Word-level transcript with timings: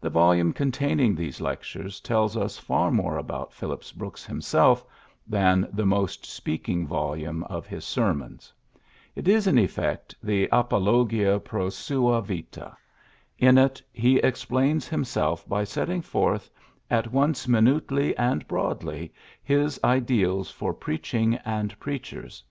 The 0.00 0.10
volume 0.10 0.52
containing 0.52 1.14
these 1.14 1.40
lectures 1.40 2.00
tells 2.00 2.36
us 2.36 2.58
far 2.58 2.90
more 2.90 3.16
about 3.16 3.52
Phillips 3.52 3.92
Brooks 3.92 4.26
himself 4.26 4.84
than 5.24 5.68
the 5.72 5.86
most 5.86 6.26
speaking 6.26 6.84
volume 6.84 7.44
of 7.44 7.68
his 7.68 7.84
sermons. 7.84 8.52
It 9.14 9.28
is, 9.28 9.46
in 9.46 9.58
effect, 9.58 10.16
the 10.20 10.48
apolo 10.48 11.08
gia 11.08 11.38
pro 11.38 11.68
sud 11.68 12.26
vita. 12.26 12.76
In 13.38 13.56
it 13.56 13.80
he 13.92 14.16
explains 14.16 14.88
him 14.88 15.04
self 15.04 15.48
by 15.48 15.62
setting 15.62 16.02
forth, 16.02 16.50
at 16.90 17.12
once 17.12 17.46
minutely 17.46 18.16
and 18.16 18.48
broadly, 18.48 19.12
his 19.44 19.78
ideals 19.84 20.50
for 20.50 20.74
preaching 20.74 21.36
and 21.44 21.78
preachers. 21.78 22.42